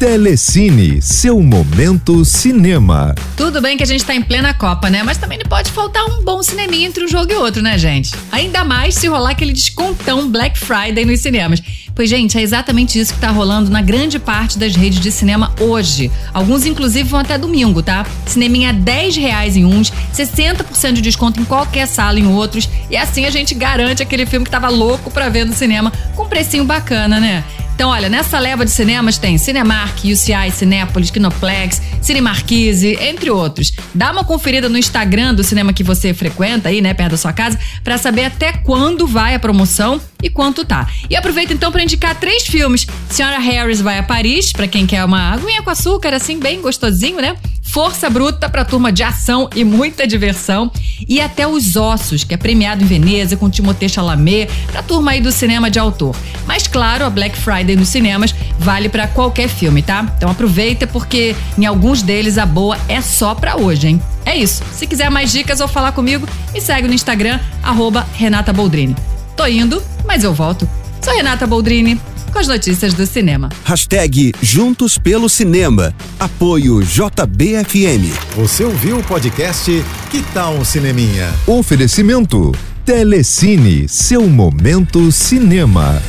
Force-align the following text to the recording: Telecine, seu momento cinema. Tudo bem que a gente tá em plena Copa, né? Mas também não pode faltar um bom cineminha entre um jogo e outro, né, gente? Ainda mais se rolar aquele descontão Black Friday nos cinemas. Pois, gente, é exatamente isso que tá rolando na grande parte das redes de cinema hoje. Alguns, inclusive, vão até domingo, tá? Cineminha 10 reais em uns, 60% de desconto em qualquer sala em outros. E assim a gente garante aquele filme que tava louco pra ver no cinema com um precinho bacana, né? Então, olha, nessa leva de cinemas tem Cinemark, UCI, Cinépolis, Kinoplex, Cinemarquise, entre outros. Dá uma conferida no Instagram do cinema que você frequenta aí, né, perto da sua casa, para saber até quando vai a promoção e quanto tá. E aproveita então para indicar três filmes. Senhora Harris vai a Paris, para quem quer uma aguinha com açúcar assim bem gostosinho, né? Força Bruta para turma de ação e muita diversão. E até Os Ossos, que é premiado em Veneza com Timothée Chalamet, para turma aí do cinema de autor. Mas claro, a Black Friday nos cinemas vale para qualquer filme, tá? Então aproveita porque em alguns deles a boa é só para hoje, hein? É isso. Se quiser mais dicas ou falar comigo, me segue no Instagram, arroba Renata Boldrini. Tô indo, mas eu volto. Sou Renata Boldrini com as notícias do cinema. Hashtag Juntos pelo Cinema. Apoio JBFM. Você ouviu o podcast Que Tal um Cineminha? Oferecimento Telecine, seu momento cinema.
Telecine, 0.00 1.02
seu 1.02 1.42
momento 1.42 2.24
cinema. 2.24 3.14
Tudo 3.36 3.60
bem 3.60 3.76
que 3.76 3.82
a 3.82 3.86
gente 3.86 4.02
tá 4.02 4.14
em 4.14 4.22
plena 4.22 4.54
Copa, 4.54 4.88
né? 4.88 5.02
Mas 5.02 5.18
também 5.18 5.36
não 5.36 5.44
pode 5.44 5.70
faltar 5.70 6.02
um 6.06 6.24
bom 6.24 6.42
cineminha 6.42 6.88
entre 6.88 7.04
um 7.04 7.06
jogo 7.06 7.30
e 7.30 7.34
outro, 7.34 7.60
né, 7.60 7.76
gente? 7.76 8.14
Ainda 8.32 8.64
mais 8.64 8.94
se 8.94 9.06
rolar 9.08 9.32
aquele 9.32 9.52
descontão 9.52 10.26
Black 10.26 10.58
Friday 10.58 11.04
nos 11.04 11.20
cinemas. 11.20 11.62
Pois, 11.94 12.08
gente, 12.08 12.38
é 12.38 12.40
exatamente 12.40 12.98
isso 12.98 13.12
que 13.12 13.20
tá 13.20 13.28
rolando 13.28 13.70
na 13.70 13.82
grande 13.82 14.18
parte 14.18 14.58
das 14.58 14.74
redes 14.74 15.00
de 15.00 15.12
cinema 15.12 15.52
hoje. 15.60 16.10
Alguns, 16.32 16.64
inclusive, 16.64 17.06
vão 17.06 17.20
até 17.20 17.36
domingo, 17.36 17.82
tá? 17.82 18.06
Cineminha 18.24 18.72
10 18.72 19.16
reais 19.18 19.54
em 19.54 19.66
uns, 19.66 19.92
60% 20.16 20.94
de 20.94 21.02
desconto 21.02 21.38
em 21.38 21.44
qualquer 21.44 21.86
sala 21.86 22.18
em 22.18 22.26
outros. 22.26 22.70
E 22.88 22.96
assim 22.96 23.26
a 23.26 23.30
gente 23.30 23.54
garante 23.54 24.02
aquele 24.02 24.24
filme 24.24 24.46
que 24.46 24.50
tava 24.50 24.70
louco 24.70 25.10
pra 25.10 25.28
ver 25.28 25.44
no 25.44 25.52
cinema 25.52 25.92
com 26.16 26.22
um 26.22 26.28
precinho 26.28 26.64
bacana, 26.64 27.20
né? 27.20 27.44
Então, 27.80 27.88
olha, 27.88 28.10
nessa 28.10 28.38
leva 28.38 28.62
de 28.62 28.70
cinemas 28.70 29.16
tem 29.16 29.38
Cinemark, 29.38 30.04
UCI, 30.04 30.50
Cinépolis, 30.52 31.10
Kinoplex, 31.10 31.80
Cinemarquise, 32.02 32.98
entre 33.00 33.30
outros. 33.30 33.72
Dá 33.94 34.12
uma 34.12 34.22
conferida 34.22 34.68
no 34.68 34.76
Instagram 34.76 35.34
do 35.34 35.42
cinema 35.42 35.72
que 35.72 35.82
você 35.82 36.12
frequenta 36.12 36.68
aí, 36.68 36.82
né, 36.82 36.92
perto 36.92 37.12
da 37.12 37.16
sua 37.16 37.32
casa, 37.32 37.58
para 37.82 37.96
saber 37.96 38.26
até 38.26 38.52
quando 38.52 39.06
vai 39.06 39.34
a 39.34 39.38
promoção 39.38 39.98
e 40.22 40.28
quanto 40.28 40.62
tá. 40.62 40.86
E 41.08 41.16
aproveita 41.16 41.54
então 41.54 41.72
para 41.72 41.82
indicar 41.82 42.14
três 42.20 42.42
filmes. 42.42 42.86
Senhora 43.08 43.38
Harris 43.38 43.80
vai 43.80 43.96
a 43.96 44.02
Paris, 44.02 44.52
para 44.52 44.68
quem 44.68 44.86
quer 44.86 45.02
uma 45.02 45.32
aguinha 45.32 45.62
com 45.62 45.70
açúcar 45.70 46.12
assim 46.12 46.38
bem 46.38 46.60
gostosinho, 46.60 47.16
né? 47.16 47.34
Força 47.70 48.10
Bruta 48.10 48.48
para 48.50 48.64
turma 48.64 48.90
de 48.90 49.04
ação 49.04 49.48
e 49.54 49.62
muita 49.62 50.04
diversão. 50.04 50.72
E 51.08 51.20
até 51.20 51.46
Os 51.46 51.76
Ossos, 51.76 52.24
que 52.24 52.34
é 52.34 52.36
premiado 52.36 52.82
em 52.82 52.86
Veneza 52.86 53.36
com 53.36 53.48
Timothée 53.48 53.88
Chalamet, 53.88 54.50
para 54.66 54.82
turma 54.82 55.12
aí 55.12 55.20
do 55.20 55.30
cinema 55.30 55.70
de 55.70 55.78
autor. 55.78 56.16
Mas 56.46 56.59
claro, 56.70 57.04
a 57.04 57.10
Black 57.10 57.36
Friday 57.36 57.76
nos 57.76 57.88
cinemas 57.88 58.34
vale 58.58 58.88
para 58.88 59.06
qualquer 59.06 59.48
filme, 59.48 59.82
tá? 59.82 60.10
Então 60.16 60.30
aproveita 60.30 60.86
porque 60.86 61.36
em 61.58 61.66
alguns 61.66 62.02
deles 62.02 62.38
a 62.38 62.46
boa 62.46 62.78
é 62.88 63.00
só 63.00 63.34
para 63.34 63.56
hoje, 63.56 63.88
hein? 63.88 64.02
É 64.24 64.36
isso. 64.36 64.62
Se 64.72 64.86
quiser 64.86 65.10
mais 65.10 65.32
dicas 65.32 65.60
ou 65.60 65.68
falar 65.68 65.92
comigo, 65.92 66.28
me 66.52 66.60
segue 66.60 66.88
no 66.88 66.94
Instagram, 66.94 67.38
arroba 67.62 68.06
Renata 68.14 68.52
Boldrini. 68.52 68.96
Tô 69.36 69.46
indo, 69.46 69.82
mas 70.06 70.24
eu 70.24 70.32
volto. 70.32 70.68
Sou 71.02 71.14
Renata 71.14 71.46
Boldrini 71.46 72.00
com 72.30 72.38
as 72.38 72.46
notícias 72.46 72.94
do 72.94 73.06
cinema. 73.06 73.48
Hashtag 73.64 74.32
Juntos 74.40 74.96
pelo 74.98 75.28
Cinema. 75.28 75.94
Apoio 76.18 76.82
JBFM. 76.82 78.12
Você 78.36 78.64
ouviu 78.64 78.98
o 78.98 79.02
podcast 79.02 79.84
Que 80.10 80.22
Tal 80.34 80.54
um 80.54 80.64
Cineminha? 80.64 81.32
Oferecimento 81.46 82.52
Telecine, 82.84 83.88
seu 83.88 84.26
momento 84.28 85.12
cinema. 85.12 86.00